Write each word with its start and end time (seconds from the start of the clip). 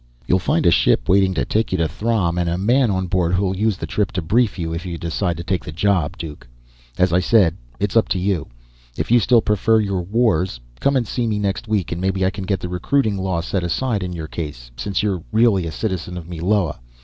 "You'll 0.25 0.39
find 0.39 0.65
a 0.65 0.71
ship 0.71 1.07
waiting 1.07 1.35
to 1.35 1.45
take 1.45 1.71
you 1.71 1.77
to 1.77 1.87
Throm, 1.87 2.39
and 2.39 2.49
a 2.49 2.57
man 2.57 2.89
on 2.89 3.05
board 3.05 3.33
who'll 3.35 3.55
use 3.55 3.77
the 3.77 3.85
trip 3.85 4.11
to 4.13 4.21
brief 4.23 4.57
you, 4.57 4.73
if 4.73 4.83
you 4.83 4.97
decide 4.97 5.37
to 5.37 5.43
take 5.43 5.63
the 5.63 5.71
job, 5.71 6.17
Duke. 6.17 6.47
As 6.97 7.13
I 7.13 7.19
said, 7.19 7.55
it's 7.79 7.95
up 7.95 8.07
to 8.09 8.17
you. 8.17 8.47
If 8.97 9.11
you 9.11 9.19
still 9.19 9.43
prefer 9.43 9.79
your 9.79 10.01
wars, 10.01 10.59
come 10.79 10.95
and 10.95 11.07
see 11.07 11.27
me 11.27 11.37
next 11.37 11.67
week, 11.67 11.91
and 11.91 12.01
maybe 12.01 12.25
I 12.25 12.31
can 12.31 12.45
get 12.45 12.61
the 12.61 12.67
recruiting 12.67 13.15
law 13.19 13.41
set 13.41 13.63
aside 13.63 14.01
in 14.01 14.11
your 14.11 14.27
case, 14.27 14.71
since 14.75 15.03
you're 15.03 15.21
really 15.31 15.67
a 15.67 15.71
citizen 15.71 16.17
of 16.17 16.27
Meloa. 16.27 16.79